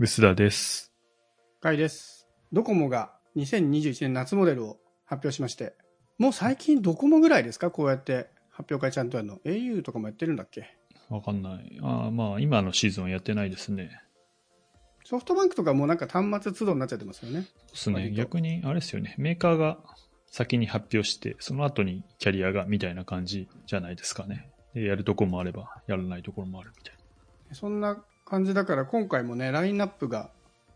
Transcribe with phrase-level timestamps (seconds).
[0.00, 0.92] 臼田です。
[1.60, 2.28] かいです。
[2.52, 5.74] ドコモが2021年夏モデルを発表しまして、
[6.18, 7.72] もう最近ドコモぐらいですか？
[7.72, 9.38] こうやって発表会ちゃんとやるの。
[9.44, 10.72] au とかもやってるんだっけ？
[11.08, 11.80] わかんない。
[11.82, 13.90] ああ、まあ、今のシーズンはやってないですね。
[15.04, 17.48] ソフトバンクとかもうなんか端末都度になっちゃってますよね。
[17.74, 18.12] そうですね。
[18.12, 19.16] 逆に、あれですよね。
[19.18, 19.78] メーカーが
[20.30, 24.48] 先に発表して、その後にキャリアがみたいな感じじゃないですかね。
[24.74, 26.94] でやるところもあれば、やらないところもあるみたい
[27.50, 30.30] そんな感じだから今回もね、ラインナップが、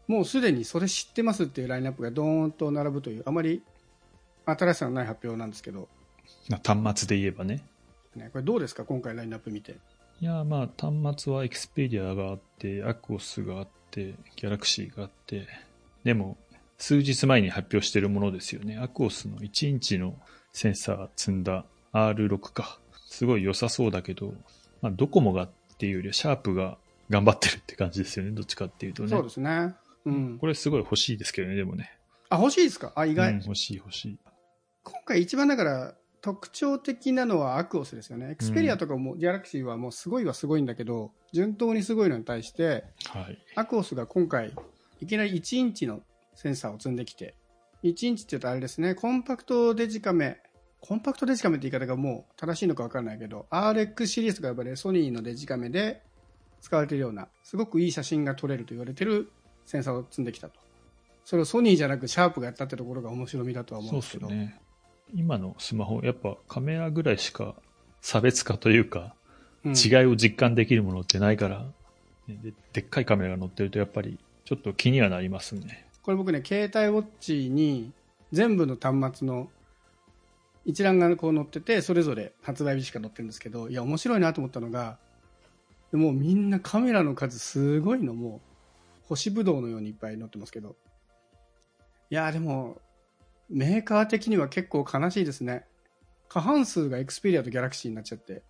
[0.09, 3.62] もうすでにそれ知ってますっていうラインナップがドーンと並ぶという、あまり
[4.47, 5.88] 新しさのない発表なんですけど、
[6.48, 6.59] な。
[6.65, 7.62] 端末で言えばね。
[8.16, 8.84] ね、これどうですか？
[8.84, 9.77] 今回ラインナップ見て。
[10.20, 15.46] いや、まあ、端末は Xperia があって、Aquos があって、Galaxy があって、
[16.05, 16.37] でも、
[16.79, 18.79] 数日前に発表しているものですよね。
[18.79, 20.19] Aquos の1インチの
[20.52, 22.79] センサー積んだ R6 か。
[23.07, 24.34] すごい良さそうだけど、
[24.80, 26.79] まあ、ドコモがっていうよりは、シャープが
[27.12, 28.33] 頑張ってるって感じですよね。
[28.33, 29.11] どっちかっていうとね。
[29.11, 29.75] そうですね。
[30.07, 30.39] うん。
[30.41, 31.93] これすごい欲しいですけどね、でもね。
[32.30, 32.93] あ、欲しいですか？
[32.96, 33.35] あ、意外。
[33.35, 34.19] うん欲しい欲しい。
[34.82, 38.30] 今回一番だから特徴的なのはアクオスですよね。
[38.30, 43.38] エクスペリアとかも、ギャラクシーはもうすごいはすごいんだけど、順当にすごいのに対して、はい。
[43.57, 44.54] アクオスが今回、
[45.01, 46.01] いきなり1インチの
[46.35, 47.35] センサーを積んできて、
[47.82, 50.41] 1インチって言うとあれですね、コンパクトデジカメ、
[50.80, 56.02] コンパクトデジカメって言い方がもう正しいのか分からないけど、RX シリーズとか呼ばれるソニーのデジカメで
[56.63, 59.30] 使われているような、すごくいい写真が撮れると言われてる
[59.66, 60.60] センサーを積んできたと。
[61.24, 64.28] それをソニーじゃなくシャープがやったってところが面白みだとは思うんでけど。
[64.28, 64.60] ね。
[65.12, 67.56] 今のスマホ、やっぱカメラぐらいしか
[68.00, 69.15] 差別化というか、
[69.65, 71.60] うん違いを実感できるものってないから、
[72.27, 75.87] ねででっかいカメラが載ってるとやっぱりちょっと気にはなりますね。
[76.03, 77.93] これ僕ね携帯ウォッチに
[78.32, 79.49] 全部の端末の
[80.65, 84.99] 一覧がこう載っててそれぞれ発売日しか載ってるんですけどいや面白いなと思ったのが
[85.97, 88.15] もうみんなカメラの数すごいの。
[88.15, 88.41] も
[89.04, 90.76] う星ぶどうのようにいっぱい載ってますけど。
[92.10, 92.81] いやでも
[93.48, 95.66] メーカー的には結構悲しいですね。
[96.28, 98.42] 過半数がエクスペリアとギャラクシーになっちゃって。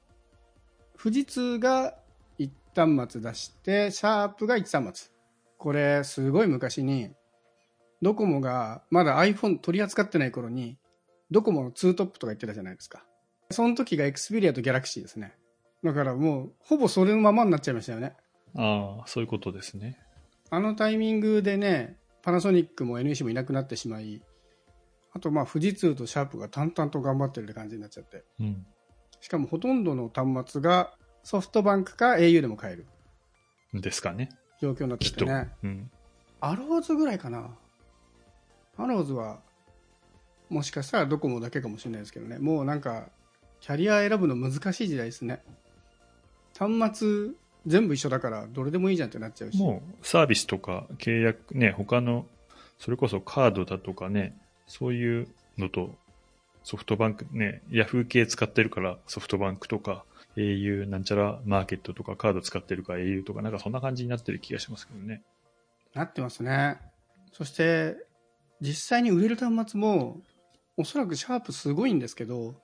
[0.96, 1.96] 富士通が
[2.38, 5.10] 一端末出してシャープが一端末。
[5.58, 7.10] これすごい昔に
[8.02, 10.76] ドコモがまだ iPhone 取り扱ってない頃に
[11.30, 13.04] ドコモのツートップとか言ってたじゃないですか。
[13.50, 15.34] その時がエクスペリアとギャラクシーですね。
[15.82, 18.14] だからもうほぼそれのままになっちゃいましたよね
[18.56, 19.98] ああ、そういうことですね。
[20.50, 24.22] あのタイミングでねパナソニックも NEC もいなくなってしまい
[25.12, 28.66] あとまあ富士通とシャープが淡々と頑張ってるって感じになっちゃってうん。
[29.20, 30.92] しかもほとんどの端末が
[31.22, 32.86] ソフトバンクか au でも買える
[33.80, 34.28] ですかね。
[34.60, 35.24] 状況になっててと。
[35.24, 35.90] ねうん。
[36.40, 37.50] アローズぐらいかな。
[38.76, 39.40] アローズは、
[40.50, 42.38] もしかしたらドコモだけかもしれないですけどね。
[42.38, 43.08] もうなんか、
[43.60, 45.42] キャリア選ぶの難しい時代ですね。
[46.58, 47.30] 端末
[47.66, 49.58] 全部一緒だから、どれでもいいじゃんってなっちゃうし。
[49.58, 52.26] もうサービスとか契約ね、他の、
[52.78, 54.36] それこそカードだとかね、
[54.66, 55.94] そういうのと
[56.64, 60.04] ソフトバンクね、ヤフー系使ってるからソフトバンクとか
[60.36, 65.22] au なんちゃらマーケットとかカード使ってるから au とかなんかそんな感じになってる気がしますけどね。
[65.94, 66.78] なってますね。
[67.32, 67.96] そして、
[68.60, 70.20] 実際に売れる端末も、
[70.76, 72.54] おそらくシャープすごいんですけど、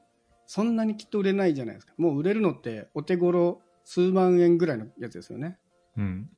[0.47, 1.93] そんなにきっと売れないじゃないですか。
[1.99, 5.57] もう売れるのって、お手頃数万円ぐらいのやつですよね。
[5.97, 6.29] うん。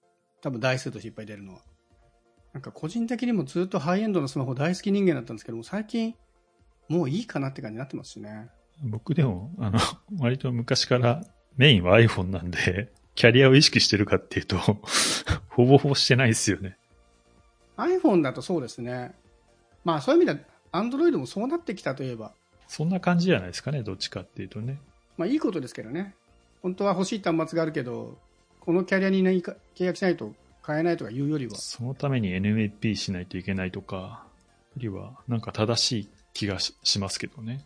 [0.40, 1.62] 多分台数としていっぱい出るのは。
[2.52, 6.14] なんか個人的にもずっとハイエンドのスマホ大好き人間だったんですけども、最近、
[6.88, 8.50] もういいかなって感じになってますしね。
[8.84, 9.80] 僕でも、あの、
[10.20, 11.24] 割と昔から
[11.56, 14.56] メインは iPhone なんで、キャリアを意識してるかっていうと、
[15.50, 16.78] ほぼほぼしてないですよね。
[17.76, 19.12] iPhone だとそうですね。
[19.84, 22.32] まあそういう意味では、Android もそうなってきたといえば、
[22.68, 24.78] そんな感じじゃないですかね、どっちかっていうとね。
[25.16, 26.14] まあいいことですけどね。
[26.62, 28.18] 本当は欲しい端末があるけど、
[28.60, 34.24] このキャリアに、ね、契約しないと買えないとかいうよりは、そのために NMP しないといけないとか、
[34.76, 37.64] よりは、なんか正しい気がししますけどね。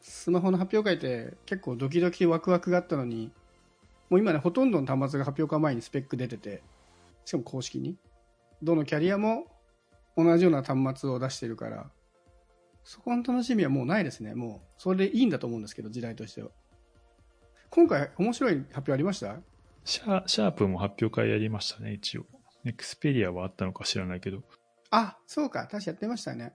[0.00, 3.30] スマホの発表会って結構ドキドキワクワクがあったのに、
[4.10, 6.62] もう今ね、ほとんどの端末が発表会前にスペック出てて、
[7.24, 7.96] しかも公式に。
[8.62, 9.46] どのキャリアも
[10.16, 11.90] 同じような端末を出してるから、
[12.84, 14.34] そこの楽しみはもうないですね。
[14.34, 16.50] もう、それでいいんだと思うんですけど、時代としては。
[17.74, 19.34] 今回、面白い発表ありました？
[19.84, 22.26] シャシャープも発表会やりましたね、一応。
[22.64, 24.44] エクスペリアはあったのか知らないけど。
[24.92, 26.54] あ、そうか、確かやってましたね。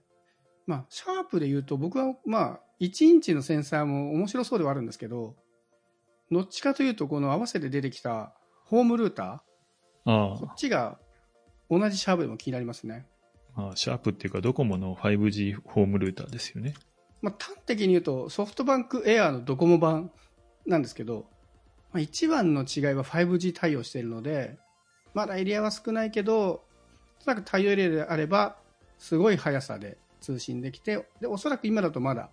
[0.66, 5.36] まあ、シャープで言うと、僕は、まあ、1インチのセンサーも面白そうではあるんですけど、
[6.32, 8.34] どっちかというと、この合わせて出てきた
[8.64, 11.00] ホームルーター、あこっちが
[11.70, 13.06] 同じシャープでも気になりますね。
[13.56, 16.76] あ、まあ、シャープっていうかドコモの 5G ホームルーターですよね。
[17.22, 20.12] まあ、端的に言うと、ソフトバンクエアのドコモ版
[20.66, 21.26] なんですけど、
[21.92, 24.58] まあ、一番の違いは 5G 対応しているので、
[25.14, 26.64] まだエリアは少ないけど、
[27.22, 28.58] おそらく太陽エリアであれば、
[28.98, 32.30] すごい速さで通信できて、で、おそらく今だとまだ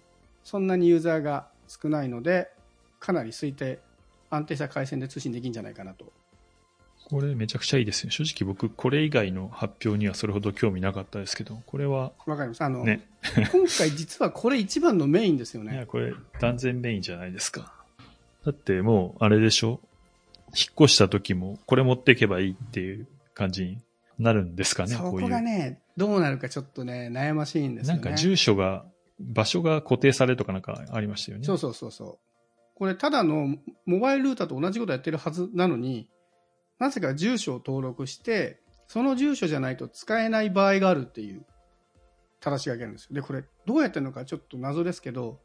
[0.47, 2.49] そんなにユーザーが少ないので、
[3.01, 3.81] かなり推定、
[4.31, 6.13] 安定した回線で通信できるんじゃないかなと。
[7.09, 8.13] これめちゃくちゃいいですね。
[8.13, 12.63] 正直僕、これ以外の発表にはそれほど興味なかったですけど、これは、わかります。
[12.63, 13.09] あの、ね。
[13.53, 15.87] 今回実はこれ一番のメインですよ いや、ね。
[15.87, 17.75] これ断然メインじゃないですか。
[18.47, 19.81] だってもう、あれでしょ？
[20.57, 23.79] 引っ越した時も、これ持っていけばいいっていう感じに
[24.19, 25.29] なるんですかね、そここういう。
[25.29, 28.01] がね、どうなるかちょっとね、悩ましいんですよね。
[28.03, 28.87] なんか住所が、
[29.19, 31.45] 場所が固定されるとかなんかありましたよね。
[31.45, 32.19] そうそうそうそう。
[32.77, 36.09] これ、ただのモバイルルーターと同じことやってるはずなのに、
[36.79, 41.45] なぜか住所を登録して、その住所じゃないと使えない場合があるっていう、
[42.39, 43.15] 正し書きなんですよ。
[43.15, 45.41] で、これ、どうやってるのかちょっと謎ですけど、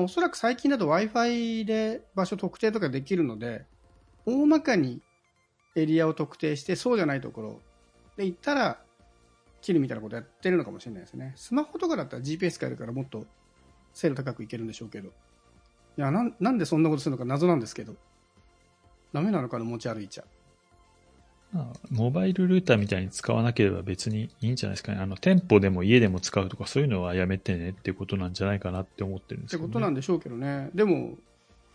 [0.00, 3.64] おそらく最近だと Wi-Fi で場所特定とかできるので、
[4.26, 5.02] 大まかに
[5.74, 7.60] エリアを特定して、そうじゃないところ
[8.16, 8.80] で行ったら、
[9.60, 11.32] 切るみたいなことやってるのかもしれないですね。
[11.34, 13.26] スマホとかだったら GPS 使えるからもっと
[13.92, 15.08] 精度高くいけるんでしょうけど。
[15.08, 15.10] い
[15.96, 17.96] やなん、でそんなことするのか謎なんですけど。
[19.12, 20.22] ダメなのかな、持ち歩いちゃ。
[20.22, 20.37] まあ
[21.90, 24.98] モバイルルーターみたいに使わなければ別にいいんじゃないですかね。
[25.00, 29.66] あの、店舗でも家でも使うとかそういうのはやめてねっていうことなんじゃないかなって思ってるんですけど、ね。
[29.66, 30.70] ってことなんでしょうけどね。
[30.74, 31.16] でも、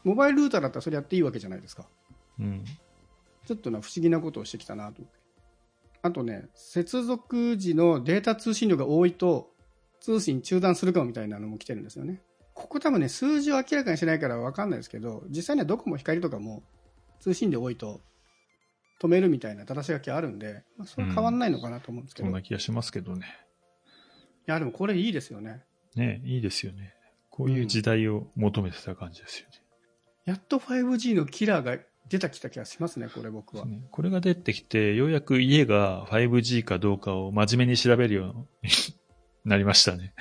[0.04, 1.88] モバイルルーターだったらそれやっていいわけじゃないですか。
[2.39, 2.63] うん。
[3.45, 5.01] ちょっとな、不思議なことをしてきたなと。
[6.01, 9.51] あとね、接続時のデータ通信量が多いと、
[10.01, 12.21] 通信中断するかもみたいなのも来てるんですよね。
[12.54, 16.62] ここ多分ね、数字を明らかにしないから分かんないですけど、実際にはドコモ光とかも
[17.19, 18.01] 通信量多いと
[19.03, 22.27] 止めるみたいな正し書きあるんで、まあ、それは変わんないのかなと思うんですけど。
[22.27, 23.25] そんな気がしますけどね。
[24.47, 25.61] いや、でもこれいいですよね。
[25.95, 26.94] ねいいですよね。
[27.29, 29.55] こういう時代を求めてた感じですよね。
[30.23, 31.77] やっと 5G のキラーが
[32.07, 33.65] 出たきた気がしますね、これ僕は。
[33.65, 38.69] ねこれが出てきて、ようやく家が 5G かどうかを真面目に調べるように
[39.44, 40.13] なりましたね。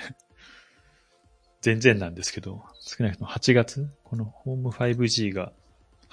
[1.61, 5.53] 全然なんですけど、少なくとも8月このホーム 5G が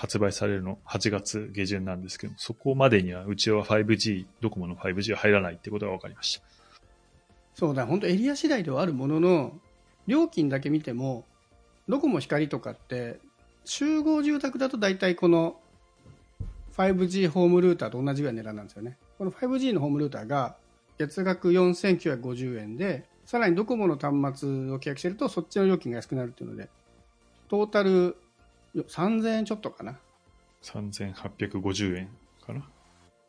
[0.00, 6.42] 発売されるの8月下旬なんですけど、そこまでにはうちは 5G、ドコモの 5G は入らないってことが分かりました。
[7.54, 9.52] そうだ、本当エリア次第ではあるものの、
[10.06, 11.26] 料金だけ見ても、
[11.86, 13.20] ドコモ光とかって、
[13.66, 15.60] 集合住宅だと大体この
[16.78, 18.96] 5G ホームルーターと同じぐらいの値段なんですよね。
[19.18, 20.56] この 5G のホームルーターが
[20.96, 26.70] 月額4950円で、さらにドコモの端末を契約してるとそっちの料金が安くなるっていうので、
[27.50, 28.16] トータル
[28.74, 29.98] 3000円ちょっとかな。
[30.62, 32.08] 3850円
[32.44, 32.68] かな。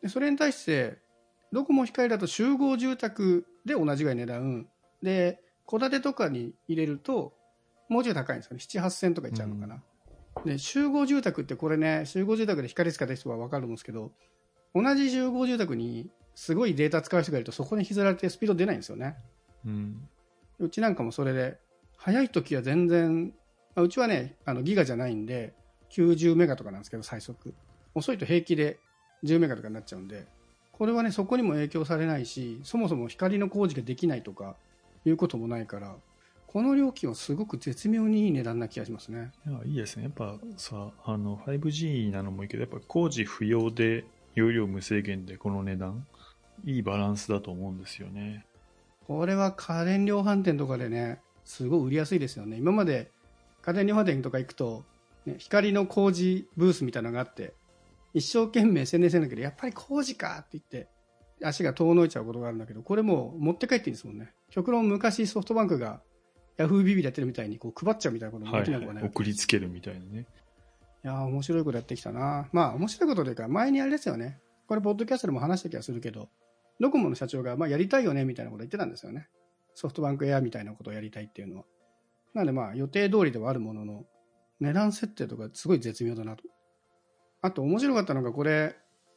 [0.02, 0.98] でそれに対して、
[1.52, 4.68] ドコモ光だと集合住宅で同じぐらい値段、
[5.02, 7.34] で、戸建てとかに入れると、
[7.88, 8.62] もうちょい高いんですよね。
[8.62, 9.82] 7、8000とかいっちゃうのかな。
[10.44, 14.12] で、集合住宅ってこれね、集合住宅で光使った人は分かるんですけど、
[14.74, 19.16] 同じ集合住宅にすごいデータ使う人がいると、そこに引きずられてスピード出ないんですよね。
[19.66, 20.08] うん。
[20.58, 21.58] うちなんかもそれで、
[21.96, 23.34] 早い時は全然、
[23.74, 25.54] まあうちはね、あのギガじゃないんで、
[25.90, 27.54] 90メガとかなんですけど、最速。
[27.94, 28.78] 遅いと平気で
[29.24, 30.26] 10メガとかになっちゃうんで、
[30.72, 34.56] これはね、そこにも影響されないし、そもそも光の工事ができないとか、
[35.04, 35.96] いうこともないから、
[36.46, 39.32] この料金はすごく絶妙にいい値段な気がしますね。
[39.46, 40.04] いや、いいですね。
[40.04, 44.04] やっぱさ、あの、5G なのもいいけど、やっぱ工事不要で、
[44.34, 46.06] 容量無制限でこの値段、
[46.64, 48.46] いいバランスだと思うんですよね。
[49.06, 52.56] これは家電量販店とかでね、すごい売りやすいですよね。
[52.56, 53.10] 今まで
[53.62, 54.84] 家電量販店とか行くと、
[55.24, 57.54] ね、光の工事ブースみたいなのがあって、
[58.14, 60.88] 一生懸命宣伝してるんだけど、やっぱり工事かって言って、
[61.42, 64.32] 足が遠のいちゃうことがあるんだけど、これもう持って帰っていいんですもんね。
[64.50, 66.02] 極論昔ソフトバンクが
[66.56, 69.02] ヤフービビでやってるみたいにこう配っちゃうみたいなこともはい、できなくはない。
[69.02, 69.12] はい。
[69.12, 70.26] 送りつけるみたいなね。
[71.04, 72.48] いやー面白いことやってきたな。
[72.52, 74.38] まあ、面白いことというか、前にあれですよね。
[74.68, 76.28] これ、ポッドキャストでも話した気がするけど、
[76.78, 79.28] ドコモの社長が、まあ、やりたいよね、みたいなこと言ってたんですよね。
[79.74, 81.64] ソフトバンクエアみたいなことをやりたいっていうのは。
[82.34, 84.04] なので、まあ、予定通りではあるものの、
[84.60, 86.44] 値段設定とかすごい絶妙だなと。
[87.40, 88.76] あと、面白かったのが、これ、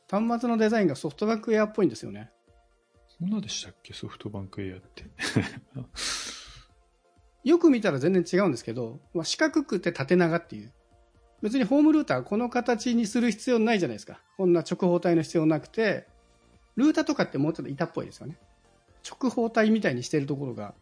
[0.10, 2.32] 端末のデザインがソフトバンクエアっぽいんですよね。
[3.08, 3.94] そんなでしたっけ？
[3.94, 5.04] ソフトバンクエアって。
[7.44, 10.74] よく見たら全然違うんですけど、まあ、四角くて縦長っていう。
[11.42, 14.20] 別にホームルーターこの形にする必要ないじゃないですか。
[14.36, 16.08] こんな直方体の必要なくて、
[16.76, 18.38] ルーターとかってもうちょっと板っぽいですよね。
[19.08, 20.74] 直方体みたいにしてるところが、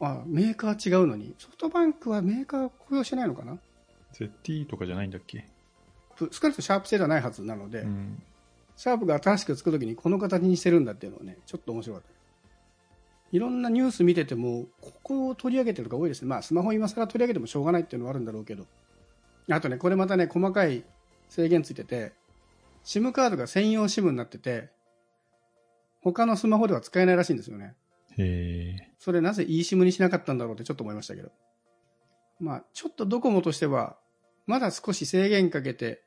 [0.00, 3.58] あメーカー違うのに、ソフトバンクはメーカー雇用してないのかな
[4.12, 5.46] ？ZT とかじゃないんだっけ？
[6.18, 8.22] 少なくともシャープ製ではないはずなので、うん。
[8.76, 12.08] シャープが新しく作るときにこの形にしてるんだっていうのはね、ちょっと面白かった。
[13.32, 16.28] いろんなニュース見てても、ここを取り上げてるのが多いですね。
[16.28, 18.66] まあ、スマホ今更取り上げてもしょうがないっていうのはあるんだろうけど。
[19.50, 20.84] あとね、これまたね、細かい
[21.28, 22.12] 制限ついてて、
[22.84, 24.68] SIM カードが専用 SIM になってて、
[26.02, 27.74] 他のスマホでは使えないらしいんですよね。
[28.18, 28.94] へえ。
[28.98, 31.30] それなぜ eSIM にしなかったんだろうってちょっと思いましたけど。
[32.40, 33.96] まあ、ちょっとドコモとしては、
[34.46, 36.02] まだ少し制限かけて、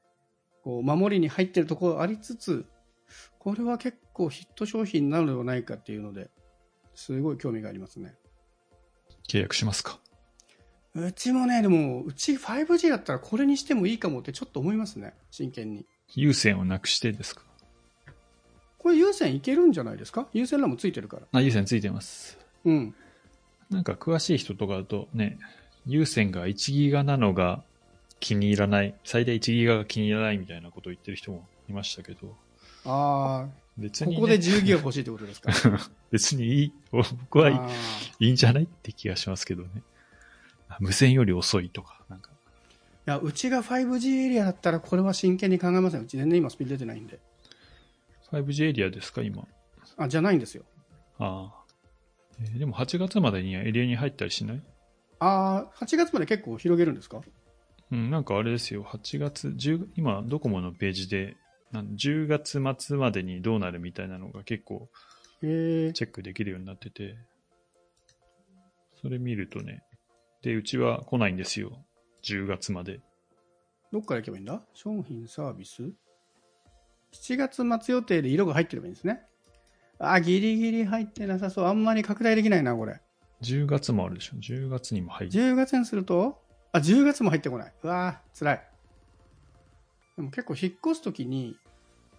[0.64, 2.66] こう、守りに入ってるところありつつ、
[3.40, 6.30] これは結構ヒット商品になるのではないかっていうので、
[6.96, 8.16] すごい興味がありますね。
[9.30, 10.00] 契約しますか？
[10.96, 15.14] うちもね、でも、うち 5G だったらこれにしてもいいかもってちょっと思いますね。
[15.32, 15.86] 真剣に。
[16.16, 17.44] 有線をなくしてですか？
[18.78, 20.28] これ有線いけるんじゃないですか？
[20.34, 21.24] 有線らもついてるから。
[21.32, 22.38] あ、有線ついてます。
[22.66, 22.96] うん。
[23.70, 25.38] なんか詳しい人とかだとね、
[25.86, 27.64] 有線が1ギガなのが
[28.20, 32.36] 気に入らない、最大1ギガが気に入らないみたいなことを言ってる人もいましたけど、
[32.86, 35.52] ああ、別に、ね、ここで10ギガ欲しいってことですか？
[36.12, 37.54] 別にいい、僕はい
[38.20, 39.70] いいいんじゃないって気がしますけどね。
[40.70, 46.02] あ無線より遅いとか、なんか、いや、うちが 5G エリアだったらこれは真剣に考えません。
[46.02, 47.20] うち全然今スピード出てないんで。
[48.32, 49.48] 5G エリアですか、今？
[49.98, 50.64] あ、じゃないんですよ。
[51.20, 51.64] ああ。
[52.40, 54.62] えーでも8月までにはエリアに入ったりしない？
[55.20, 57.22] ああ、8月まで結構広げるんですか？
[57.92, 61.38] うん、なんかあれですよ、8月、10今、ドコモのページで、
[61.72, 64.90] なん10月末までにどうなるみたいなのが結構。
[65.40, 67.16] チェックできるようになってて、
[69.02, 69.84] それ見るとね、
[70.42, 71.78] で、うちは来ないんですよ、
[72.24, 73.02] 10月まで。
[73.92, 74.62] どっから行けばいいんだ？
[74.74, 75.92] 商品サービス？
[77.14, 79.22] ?7 月末予定で色が入ってればいいんですね。
[80.00, 81.66] あ、ギリギリ入ってなさそう。
[81.66, 83.02] あんまり拡大できないな、これ。
[83.42, 85.32] 10月もあるでしょ、10月にも入る。
[85.32, 86.42] 10月にすると？
[86.72, 87.74] あ、10月も入ってこない。
[87.84, 88.64] うわー、辛い。
[90.18, 91.56] でも結構引っ越すときに、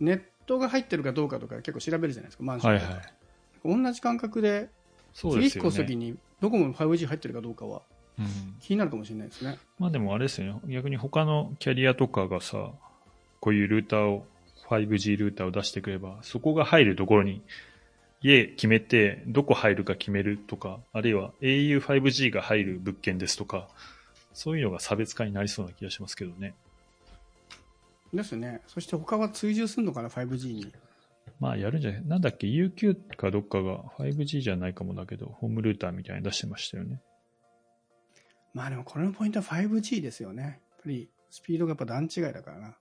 [0.00, 3.85] ネットが入ってるかどうかとか結構調べるじゃないですか、マンションとかはいはい。
[3.85, 4.71] 同じ感覚で、
[5.12, 6.07] そうですよ次引っ越すときね。
[6.12, 7.83] に、ドコモの 5G 入ってるかどうかは
[8.18, 9.59] うん、気になるかもしれないですね。
[9.78, 12.73] まあでもあれですよね、逆に他のキャリアとかがさ、
[13.40, 14.26] こういうルーターを、
[14.68, 17.42] 5G ルーターを出してくれば、そこが入るところに、
[18.20, 23.68] 家決めて、どこ入るか決めるとか、あるいは au5G が入る物件ですとか、
[24.32, 26.54] そういうのが差別化になりそうな気がしますけどね。
[28.12, 28.62] ですね。
[28.66, 30.72] そして他は追従するのかな、5G に。
[31.40, 37.00] まあやるんじゃないなんだっけ ?UQ かどっかが 5G じゃないかもだけど、ホームルーターみたいに出してましたよね。
[38.54, 40.42] まあでもこれのポイントは 5G ですよね。
[40.42, 42.76] やっぱりスピードがやっぱ段違いだからな。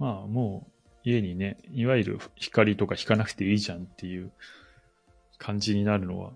[0.00, 4.32] まあもう家にね、いわゆる光とか引かなくていいじゃんっていう
[5.38, 6.32] 感じになるのは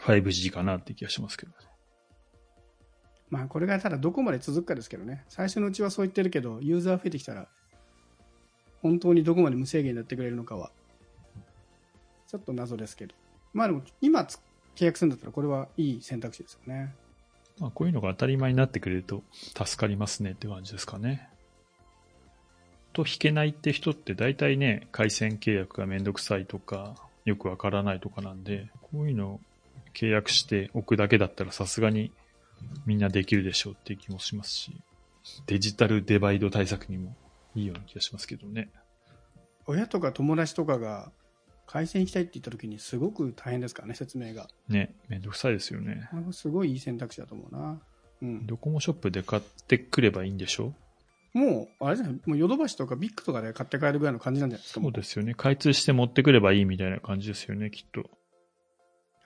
[0.00, 1.58] 5G かなって気がしますけどね。
[3.30, 5.24] まあこれがただどこまで続くかですけどね。
[5.28, 7.48] 最初のうちはそう言ってるけど、ユーザー増えてきたら、
[8.82, 10.70] 本当にどこまで無制限になってくれるのかは、
[12.26, 13.14] ちょっと謎ですけど。
[13.52, 14.40] まあでも今つ
[14.74, 16.94] 契約するんだったらこれはいい選択肢ですよね。
[17.60, 19.22] まあこういうのが当たり前になってくれると
[19.56, 21.28] 助かりますねって感じですかね。
[22.94, 26.94] と引けないって人って大体ね、回線契約がめんどくさいとか、
[27.26, 29.40] よくわからないとかなんで、こういうのを
[29.92, 32.10] 契約しておくだけだったらさすがに
[32.86, 34.72] みんなできるでしょうっていう気もしますし、
[35.46, 37.14] デジタルデバイド対策にも
[37.54, 38.70] いいような気がしますけどね。
[39.66, 41.10] 親とか友達とかが
[41.66, 44.48] 回線行きたいって言った時にすごく大変ですからね、説明が。
[44.68, 46.08] ね、めんどくさいですよね。
[46.32, 47.80] すごいいい選択肢だと思うな。
[48.22, 48.46] うん。
[48.46, 50.74] ドコモショップで買ってくればいいんでしょ？
[51.34, 54.80] もう、あれじゃないもうヨドバシとかビッグとかで買って帰るぐらいの感じなんじゃないですか？
[54.80, 55.34] そうですよね。
[55.34, 58.08] 開通して持ってくればいいみたいな感じですよね、きっと。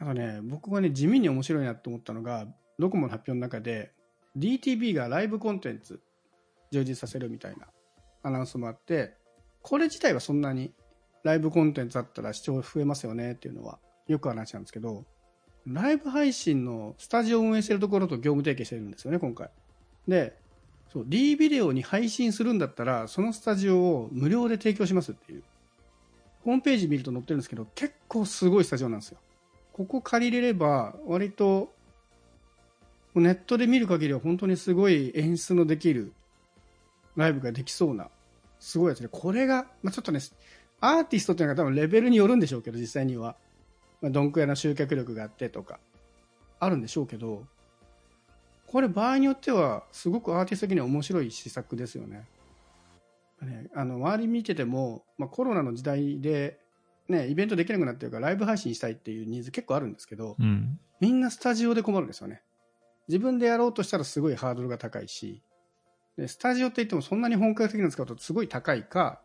[0.01, 2.47] なんかね、僕がね、地味に面白いなと思ったのが、
[2.79, 3.93] ドコモの発表の中で、
[4.37, 6.01] DTV がライブコンテンツ
[6.71, 7.67] 充実させるみたいな
[8.23, 9.15] アナウンスもあって、
[9.61, 10.73] これ自体はそんなに
[11.25, 15.05] ライブコンテンツあったら視聴増えますよねっていうのはよく話なんですけど、
[15.67, 19.51] ライブ配信のスタジオを運営してるところと業務提携してるんですよね、今回。
[20.07, 20.39] で、
[20.93, 25.43] そう、D ビデオに配信するんだったら、そのスタジオを無料で提供しますっていう。
[26.45, 29.19] ホームページ見ると載ってるんですけど、結構すごいスタジオなんですよ。
[29.73, 31.73] ここ借りれれば、割と、
[33.15, 36.13] ネットで見る限りは本当にすごい演出のできる
[37.17, 38.09] ライブができそうな、
[38.61, 40.21] すごいやつで、これが、まあ、ちょっとね、
[40.81, 43.37] アーティストっていうのが多分レベルによるんでしょうけど、実際には。
[44.01, 45.81] まあ、どんくらいの集客力があってとか、
[46.61, 47.45] あるんでしょうけど、
[48.71, 52.27] これ場合によっては、すごくアーティスト的には面白い施策ですよね。
[53.43, 56.61] ねあの周り見てても、まあ、コロナの時代で、
[57.09, 60.79] ね、イベントできなくなってるからライブ配信したいっていうニーズ結構あるんですけど、うん。
[61.01, 62.43] みんなスタジオで困るんですよね。
[63.09, 65.43] 自分でやろうとしたらすごいハードルが高いし、
[66.19, 69.23] でスタジオって言ってもそんなに本格的なの使うとすごい高いか、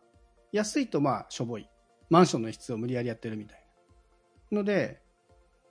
[0.52, 1.68] 安いとまあしょぼい。
[2.08, 3.66] マンションの一室を無理やりやってるみたい
[4.52, 4.58] な。
[4.58, 5.00] ので、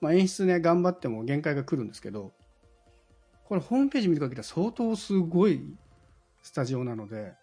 [0.01, 2.33] まあ、演出ね、頑張っても限界が来るんですけど、
[3.45, 5.61] これホームページ見る限りは相当すごい
[6.41, 7.33] スタジオなので、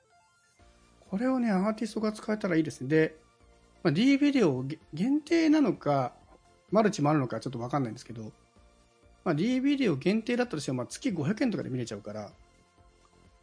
[1.10, 2.88] これをね、アーティストが使えたらいいですね。
[2.88, 3.16] で、
[3.82, 6.12] まあ、D ビデオ限定なのか、
[6.70, 8.32] マルチもあるのかちょっとわかんないんですけど、
[9.24, 12.30] まあ、D ビデオ限定だったとしても、まあ、月500円とかで見れちゃうから、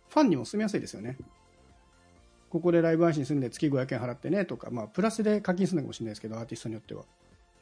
[0.09, 1.17] ファンにも住みやすいですよね。
[2.49, 7.03] ここでライブ配信するんで月500円払ってねとか、まあ、プラスで課金するのかもしれないですけど、アーティストによっては。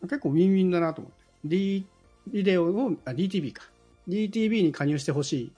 [0.03, 1.25] 結構ウィンウィンだなと思って。
[1.45, 1.85] D
[2.27, 3.63] ビデオを、あ、DTV か。
[4.07, 5.53] DTV に加入してほしい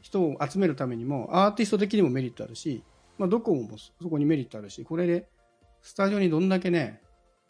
[0.00, 2.82] 人を集めるためにも、アーティスト的にもメリットあるし、
[3.18, 5.28] まあ、ドコモもそこにメリットあるし、これで、
[5.82, 7.02] スタジオにどんだけね、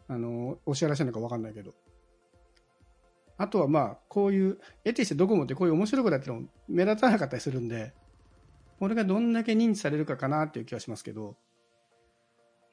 [0.08, 1.74] あの、お支払いしてるのかわかんないけど。
[3.36, 7.92] あとはまあ、こういう、得てしてドコモってこういう面白いことやっても目立たなかったりするんで、
[8.78, 11.36] これがどんだけ認知されるかかなっていう気はしますけど、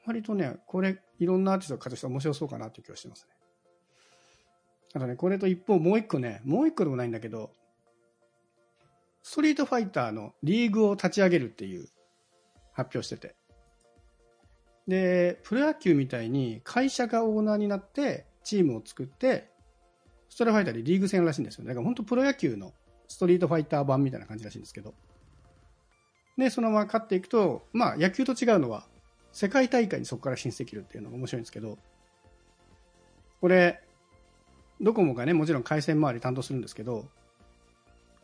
[0.06, 3.34] 割とね、これ、いろんなアーティストが活用して面白そうかなっていう気はしてますね。
[4.94, 7.50] あとね、これと一方もう一個ね、もう一個でもないんだけど、
[9.22, 11.88] ストリートファイターのリーグを立ち上げるっていう
[12.72, 13.34] 発表してて。
[14.86, 19.50] で、プロ野球みたいに会社がオーナーになってチームを作って、
[20.28, 21.64] ストリートファイターでリーグ戦らしいんですよ。
[21.64, 22.72] だから本当プロ野球の
[23.08, 24.94] ストリートファイター版みたいな感じらしいんですけど。
[26.38, 28.86] で、そのまま勝っていくと、まあ野球と違うのは、
[29.32, 31.78] 世界大会にそこから進出できるっていうのが面白いんですけど、
[33.40, 33.82] これ、
[34.80, 37.06] ドコモがね、もちろん回線周り担当するんですけど、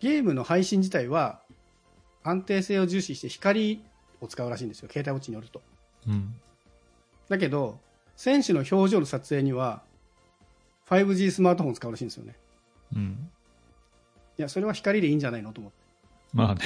[0.01, 1.41] ゲームの配信自体は
[2.23, 3.83] 安定性を重視して光
[4.21, 5.63] を使うらしいんですよ、携帯ウォッチによると。
[6.09, 6.35] うん。
[7.29, 7.79] だけど、
[8.17, 9.83] 選手の表情の撮影には
[10.89, 12.37] 5G スマートフォンを使うらしいんですよね。
[12.95, 13.31] うん。
[14.39, 15.79] いや、それは光でいいんじゃないのと思って。
[16.33, 16.61] まあね。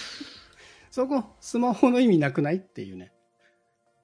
[0.90, 3.12] そこ、スマホの意味なくないっていうね。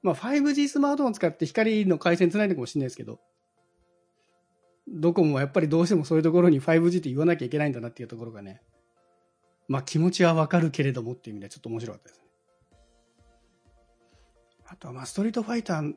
[0.03, 3.21] まあ、5G スマートフォンを使って光の回線つないでるかもしれないですけど、
[4.93, 8.61] ドコモはやっぱりどうしてもそういうところに 5G って言わなきゃいけないんだなっていうところがね、
[9.69, 12.25] まあ気持ちはわかるけれどもっていう意味ではちょっと面白かったですね。
[14.69, 15.95] あとはまあストリートファイター、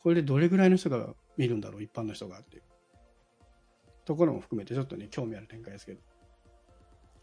[0.00, 2.62] これでどれぐらいの人が見るんだろう、一般の人がっていう
[4.04, 6.00] ところも含めてちょっとね、興味ある展開ですけど。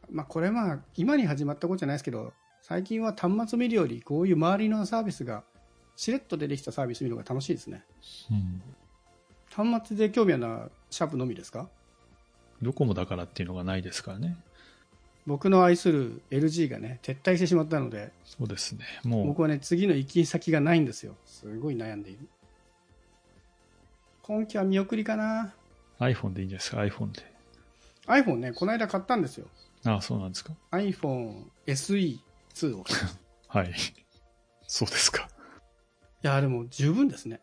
[0.10, 5.44] まあこれまあ今に始まったことじゃないですけど、最近は端末見るよりこういう周りのサービスが
[5.96, 7.84] しれっと出てきたサービス見るのが楽しいですね。
[8.32, 8.62] うん。
[9.52, 11.70] 端末で興味あるのはシャープのみですか？
[12.62, 14.38] ドコモだからっていうのがないですからね。
[15.28, 18.86] 僕の愛する LG がね、撤退してしまったので、そうですね。
[19.04, 21.16] も僕はね、次の行き先がないんですよ。
[21.26, 22.28] すごい悩んでいる。
[24.24, 25.54] 今期は見送りかな。
[26.00, 27.22] う iPhone でいいんじゃないですか、iPhone で。
[28.08, 29.48] iPhone ね、この間買ったんですよ。
[29.86, 30.54] ああ、そうなんですか。
[30.72, 32.84] iPhone SE2 を
[33.48, 33.74] はい。
[34.68, 35.28] そうですか。
[36.22, 37.42] や、でも十分ですね。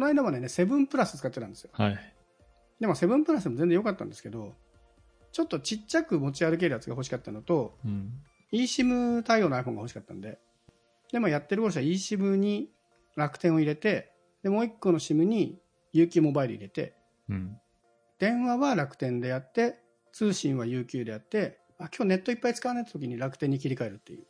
[0.00, 1.70] この間までね、7プラス使ってたんですよ。
[1.74, 2.14] はい。
[2.80, 4.54] でも7プラスでも全然良かったんですけど、
[5.30, 8.10] ちょっとちっちゃく持ち歩けるやつが欲しかったのと、うん。
[8.50, 10.38] eSIM 対応の iPhone が欲しかったんで、
[11.12, 12.70] でもやってる頃は eSIM に
[13.14, 14.10] 楽天を入れて、
[14.42, 15.60] で、もう一個の SIM に
[15.92, 16.94] UQ モバイル入れて、
[17.28, 17.58] うん。
[18.18, 19.82] 電話は楽天でやって、
[20.14, 24.24] 通信は UQ でやって、あ、今日ネットいっぱい使わない時に楽天に切り替えるっていう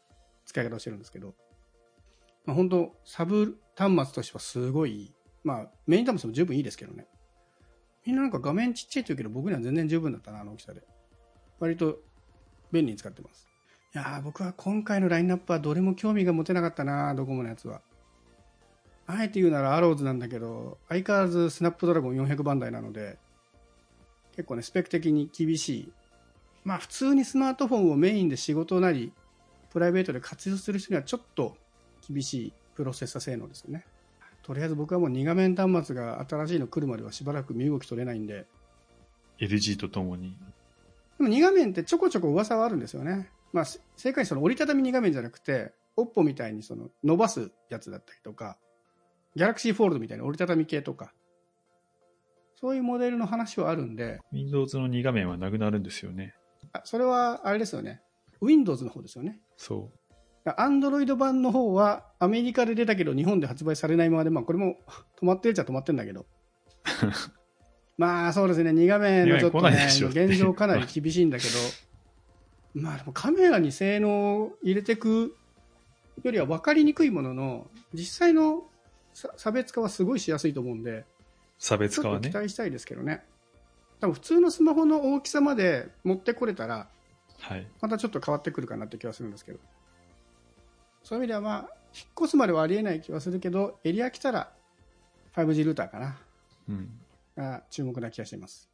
[0.46, 1.36] 使い方をしてるんですけど、
[2.44, 5.14] まあ、本当サブ端末としてはすごいいい。
[5.44, 7.06] まあ、メイン端末も十分いいですけどね。
[8.04, 10.82] みんななんか画面ちっちゃいって言うけど、僕には全然十分だったな、あの大きさで。
[11.58, 11.98] 割と
[12.72, 13.48] 便利に使ってます。
[13.94, 17.80] いや僕は今回のラインナップはどれも興味が持てなかったな、ドコモのやつは。
[19.06, 23.18] あえて言うならアローズなんだけど、相変わらずスナップドラゴン400番台なので、
[24.36, 25.92] 結構ね、スペック的に厳しい。
[26.64, 29.12] まあ普通にスマートフォンをメインで仕事なり、
[29.70, 31.56] プライベートで活用する人にはちょっと
[32.08, 33.84] 厳しいプロセッサ性能ですよね。
[34.50, 38.48] とりあえず僕はもう2画面端末が新しいの来るまではしばらく身動き取れないんで、
[39.38, 40.36] LG とともに。
[41.18, 43.30] でも2画面ってちょこちょこ噂はあるんですよね。
[43.52, 48.58] まあ、せ正解にその折りたたみ2画面じゃなくて、OPPO みたいにその伸ばすやつだったりとか、
[49.36, 51.12] Galaxy Fold みたいな折りたたみ系とか、
[52.56, 56.34] そういうモデルの話はあるんで、Windows の2画面はなくなるんですよね。
[56.72, 58.02] あそれはあれですよね。
[58.40, 59.38] Windows の方ですよね。
[59.56, 59.92] そ
[60.44, 64.76] アンドロイド版の方はアメリカで出たけど日本で発売されないままで、まあこれも
[65.20, 66.26] 止まってるっちゃ止まってるんだけど。
[67.98, 71.50] まあそうですね、2画面のちょっとね現状かなり厳しいんだけど、
[72.72, 75.36] まあでもカメラに性能を入れていく
[76.22, 78.64] よりは分かりにくいものの、実際の
[79.12, 81.06] さ差別化はすごいしやすいと思うんで、う。
[81.58, 82.20] 差別化はね。
[82.20, 83.22] と期待したいですけどね。
[84.00, 86.88] 多分普通のスマホの大きさまで持ってこれたら、
[87.38, 87.66] はい。
[87.82, 89.58] またちょっと変わってくるかなって気はするんですけど。
[91.02, 94.52] そういう意味ではまあ、引っ越すまではありえない気はするけど、エリア来たら
[95.34, 96.18] 5G ルーターかな。
[96.68, 97.00] うん。
[97.36, 98.68] が注目な気がしています。